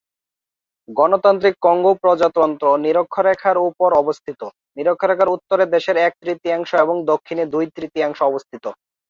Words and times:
গণতান্ত্রিক 0.89 1.55
কঙ্গো 1.61 1.91
প্রজাতন্ত্র 2.01 2.65
নিরক্ষরেখার 2.77 3.57
উপর 3.69 3.89
অবস্থিত, 3.95 4.41
নিরক্ষরেখার 4.77 5.33
উত্তরে 5.35 5.63
দেশের 5.75 5.97
এক-তৃতীয়াংশ 5.99 6.69
এবং 6.83 6.95
দক্ষিণে 7.11 7.43
দুই-তৃতীয়াংশ 7.53 8.19
অবস্থিত। 8.23 8.65